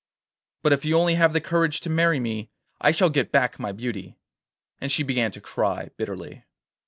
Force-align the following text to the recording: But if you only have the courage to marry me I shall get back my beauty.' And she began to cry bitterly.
But 0.63 0.73
if 0.73 0.83
you 0.83 0.97
only 0.97 1.13
have 1.13 1.31
the 1.31 1.39
courage 1.39 1.79
to 1.81 1.87
marry 1.91 2.19
me 2.19 2.49
I 2.79 2.89
shall 2.89 3.11
get 3.11 3.31
back 3.31 3.59
my 3.59 3.71
beauty.' 3.71 4.17
And 4.79 4.91
she 4.91 5.03
began 5.03 5.29
to 5.33 5.39
cry 5.39 5.91
bitterly. 5.95 6.43